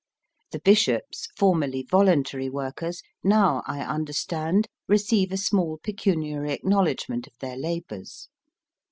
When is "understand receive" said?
3.81-5.31